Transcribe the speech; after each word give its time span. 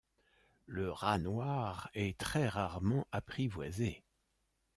Le 0.65 0.91
rat 0.91 1.19
noir 1.19 1.91
est 1.93 2.17
très 2.17 2.47
rarement 2.47 3.05
apprivoisé. 3.11 4.03